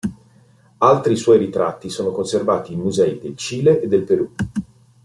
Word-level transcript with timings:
Altri 0.79 1.15
suoi 1.15 1.37
ritratti 1.37 1.91
sono 1.91 2.09
conservati 2.09 2.73
in 2.73 2.79
musei 2.79 3.19
del 3.19 3.35
Cile 3.37 3.79
e 3.81 3.87
del 3.87 4.01
Perù. 4.03 4.33